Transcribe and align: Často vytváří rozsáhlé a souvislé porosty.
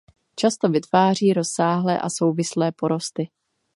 Často 0.35 0.69
vytváří 0.69 1.33
rozsáhlé 1.33 1.99
a 1.99 2.09
souvislé 2.09 2.71
porosty. 2.71 3.29